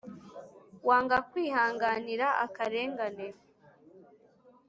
[0.87, 3.27] Wanga kwihanganira akarengane